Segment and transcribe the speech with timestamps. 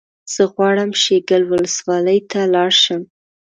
[0.33, 3.01] زه غواړم شیګل ولسوالۍ ته لاړ شم